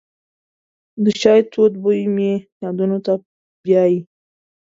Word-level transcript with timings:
د 1.03 1.05
چای 1.21 1.41
تود 1.51 1.73
بوی 1.83 2.01
مې 2.15 2.31
یادونو 2.63 2.97
ته 3.05 3.13
بیایي. 3.63 3.99